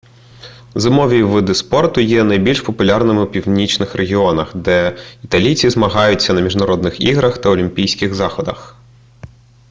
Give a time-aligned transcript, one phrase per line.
[0.75, 7.37] зимові види спорту є найбільш популярними у північних регіонах де італійці змагаються на міжнародних іграх
[7.37, 8.75] та олімпійських заходах